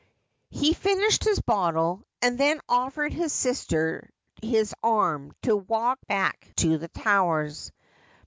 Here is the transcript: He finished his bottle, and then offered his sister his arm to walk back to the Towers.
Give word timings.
He 0.49 0.73
finished 0.73 1.25
his 1.25 1.39
bottle, 1.39 2.07
and 2.23 2.35
then 2.39 2.59
offered 2.67 3.13
his 3.13 3.31
sister 3.31 4.09
his 4.41 4.73
arm 4.81 5.31
to 5.43 5.55
walk 5.55 5.99
back 6.07 6.51
to 6.55 6.79
the 6.79 6.87
Towers. 6.87 7.71